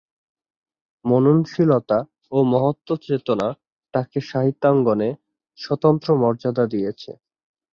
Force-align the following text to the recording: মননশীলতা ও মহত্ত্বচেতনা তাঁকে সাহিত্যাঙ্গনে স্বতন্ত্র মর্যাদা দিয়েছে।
মননশীলতা 1.05 1.99
ও 2.31 2.37
মহত্ত্বচেতনা 2.51 3.47
তাঁকে 3.93 4.19
সাহিত্যাঙ্গনে 4.29 5.09
স্বতন্ত্র 5.59 6.07
মর্যাদা 6.21 6.65
দিয়েছে। 6.65 7.11